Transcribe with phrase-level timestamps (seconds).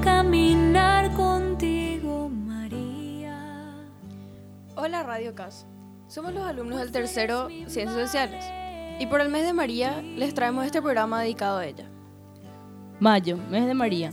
[0.00, 3.74] caminar contigo, María.
[4.74, 5.66] Hola Radio CAS.
[6.08, 8.44] Somos los alumnos del tercero Ciencias Sociales.
[8.98, 11.84] Y por el mes de María les traemos este programa dedicado a ella.
[13.00, 14.12] Mayo, mes de María.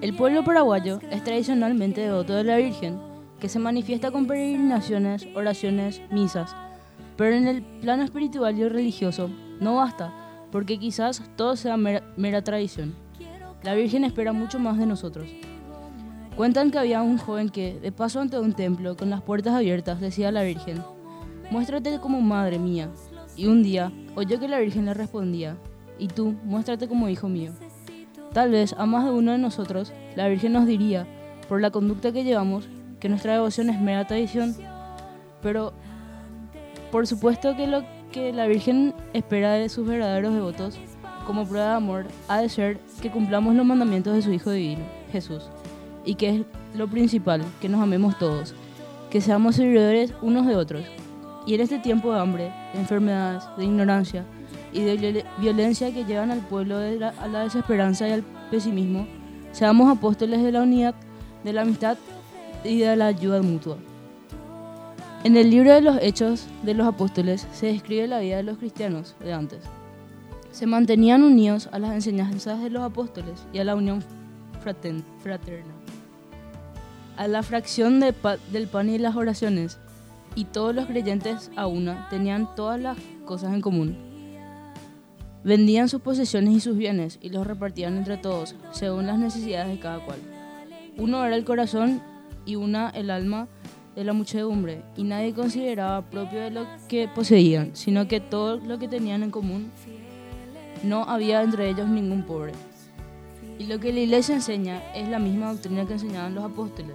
[0.00, 3.00] El pueblo paraguayo es tradicionalmente devoto de la Virgen,
[3.40, 6.54] que se manifiesta con peregrinaciones, oraciones, misas.
[7.16, 10.12] Pero en el plano espiritual y religioso no basta,
[10.52, 13.07] porque quizás todo sea mera tradición.
[13.62, 15.28] La Virgen espera mucho más de nosotros.
[16.36, 20.00] Cuentan que había un joven que, de paso ante un templo, con las puertas abiertas,
[20.00, 20.80] decía a la Virgen,
[21.50, 22.88] muéstrate como madre mía.
[23.34, 25.56] Y un día oyó que la Virgen le respondía,
[25.98, 27.52] y tú, muéstrate como hijo mío.
[28.32, 31.06] Tal vez a más de uno de nosotros, la Virgen nos diría,
[31.48, 32.68] por la conducta que llevamos,
[33.00, 34.54] que nuestra devoción es mera tradición,
[35.42, 35.72] pero
[36.92, 37.82] por supuesto que lo
[38.12, 40.78] que la Virgen espera de sus verdaderos devotos,
[41.28, 44.82] como prueba de amor, ha de ser que cumplamos los mandamientos de su Hijo Divino,
[45.12, 45.44] Jesús
[46.06, 46.42] y que es
[46.74, 48.54] lo principal, que nos amemos todos,
[49.10, 50.86] que seamos servidores unos de otros.
[51.46, 54.24] Y en este tiempo de hambre, de enfermedades, de ignorancia
[54.72, 59.06] y de violencia que llevan al pueblo a la desesperanza y al pesimismo,
[59.52, 60.94] seamos apóstoles de la unidad,
[61.44, 61.98] de la amistad
[62.64, 63.76] y de la ayuda mutua.
[65.24, 68.56] En el libro de los Hechos de los Apóstoles se describe la vida de los
[68.56, 69.60] cristianos de antes.
[70.50, 74.02] Se mantenían unidos a las enseñanzas de los apóstoles y a la unión
[74.60, 75.78] fraterna
[77.18, 78.14] a la fracción de
[78.52, 79.78] del pan y las oraciones,
[80.36, 83.96] y todos los creyentes a una tenían todas las cosas en común.
[85.42, 89.80] Vendían sus posesiones y sus bienes y los repartían entre todos, según las necesidades de
[89.80, 90.20] cada cual.
[90.96, 92.00] Uno era el corazón
[92.46, 93.48] y una el alma
[93.96, 98.78] de la muchedumbre, y nadie consideraba propio de lo que poseían, sino que todo lo
[98.78, 99.72] que tenían en común.
[100.82, 102.52] No había entre ellos ningún pobre.
[103.58, 106.94] Y lo que la iglesia enseña es la misma doctrina que enseñaban los apóstoles.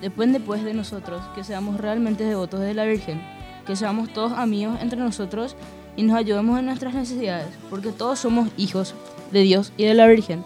[0.00, 3.20] Depende pues de nosotros que seamos realmente devotos de la Virgen,
[3.66, 5.56] que seamos todos amigos entre nosotros
[5.96, 8.94] y nos ayudemos en nuestras necesidades, porque todos somos hijos
[9.30, 10.42] de Dios y de la Virgen.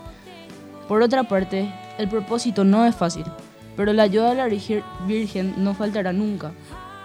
[0.89, 3.25] Por otra parte, el propósito no es fácil,
[3.77, 4.49] pero la ayuda de la
[5.07, 6.53] Virgen no faltará nunca.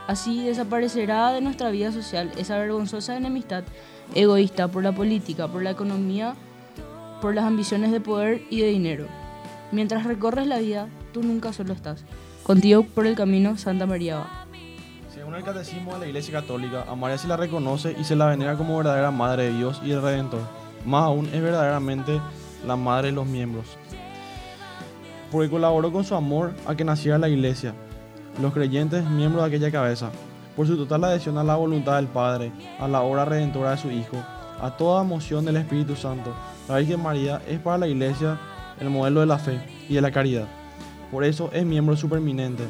[0.09, 3.63] Así desaparecerá de nuestra vida social esa vergonzosa enemistad
[4.15, 6.33] egoísta por la política, por la economía,
[7.21, 9.05] por las ambiciones de poder y de dinero.
[9.71, 12.05] Mientras recorres la vida, tú nunca solo estás.
[12.41, 14.47] Contigo por el camino, Santa María va.
[15.13, 18.25] Según el catecismo de la Iglesia Católica, a María se la reconoce y se la
[18.25, 20.41] venera como verdadera Madre de Dios y el Redentor.
[20.87, 22.19] Más aún es verdaderamente
[22.65, 23.77] la Madre de los miembros.
[25.31, 27.75] Porque colaboró con su amor a que naciera la Iglesia,
[28.41, 30.11] los creyentes miembros de aquella cabeza,
[30.55, 33.91] por su total adhesión a la voluntad del Padre, a la obra redentora de su
[33.91, 34.17] Hijo,
[34.61, 36.33] a toda moción del Espíritu Santo.
[36.67, 38.37] La Virgen María es para la Iglesia
[38.79, 40.47] el modelo de la fe y de la caridad.
[41.11, 42.63] Por eso es miembro superminente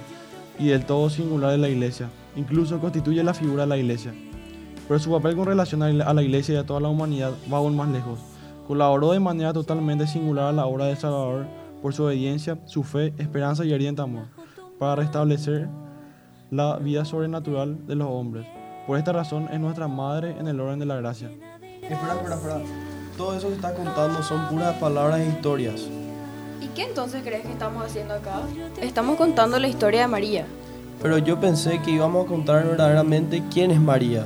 [0.57, 2.09] y del todo singular de la Iglesia.
[2.35, 4.13] Incluso constituye la figura de la Iglesia.
[4.87, 7.75] Pero su papel con relación a la Iglesia y a toda la humanidad va aún
[7.75, 8.19] más lejos.
[8.67, 11.45] Colaboró de manera totalmente singular a la obra del Salvador
[11.81, 14.25] por su obediencia, su fe, esperanza y ardiente amor,
[14.79, 15.67] para restablecer
[16.49, 18.47] la vida sobrenatural de los hombres.
[18.87, 21.29] Por esta razón es nuestra madre en el orden de la gracia.
[21.81, 22.61] Espera, espera, espera.
[23.17, 25.87] Todo eso que está contando son puras palabras e historias.
[26.61, 28.41] ¿Y qué entonces crees que estamos haciendo acá?
[28.81, 30.45] Estamos contando la historia de María.
[31.01, 34.25] Pero yo pensé que íbamos a contar verdaderamente quién es María.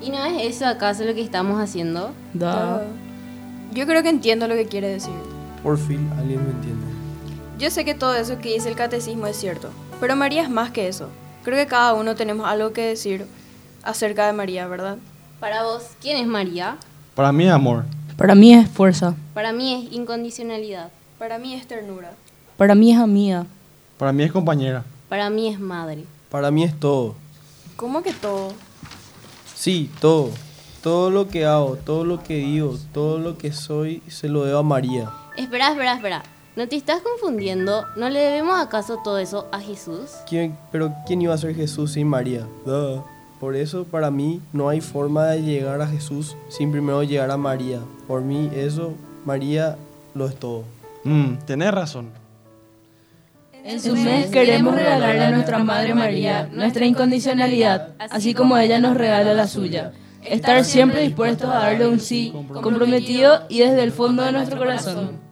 [0.00, 2.12] ¿Y no es eso acaso lo que estamos haciendo?
[2.34, 2.82] Da.
[3.72, 5.14] Yo creo que entiendo lo que quiere decir.
[5.62, 7.03] Por fin alguien me entiende.
[7.56, 9.70] Yo sé que todo eso que dice el catecismo es cierto,
[10.00, 11.08] pero María es más que eso.
[11.44, 13.26] Creo que cada uno tenemos algo que decir
[13.84, 14.98] acerca de María, ¿verdad?
[15.38, 16.78] Para vos, ¿quién es María?
[17.14, 17.84] Para mí es amor.
[18.16, 19.14] Para mí es fuerza.
[19.34, 20.90] Para mí es incondicionalidad.
[21.16, 22.12] Para mí es ternura.
[22.56, 23.46] Para mí es amiga.
[23.98, 24.84] Para mí es compañera.
[25.08, 26.04] Para mí es madre.
[26.30, 27.14] Para mí es todo.
[27.76, 28.52] ¿Cómo que todo?
[29.54, 30.30] Sí, todo.
[30.82, 34.58] Todo lo que hago, todo lo que digo, todo lo que soy, se lo debo
[34.58, 35.12] a María.
[35.36, 36.22] Espera, espera, espera.
[36.56, 37.84] ¿No te estás confundiendo?
[37.96, 40.10] ¿No le debemos acaso todo eso a Jesús?
[40.28, 42.46] ¿Quién, pero ¿quién iba a ser Jesús sin María?
[42.64, 43.02] Duh.
[43.40, 47.36] Por eso para mí no hay forma de llegar a Jesús sin primero llegar a
[47.36, 47.80] María.
[48.06, 49.76] Por mí eso, María
[50.14, 50.62] lo es todo.
[51.02, 52.10] Mm, tenés razón.
[53.64, 58.96] En su mes queremos regalarle a nuestra Madre María nuestra incondicionalidad, así como ella nos
[58.96, 59.92] regala la suya.
[60.22, 65.23] Estar siempre dispuestos a darle un sí comprometido y desde el fondo de nuestro corazón.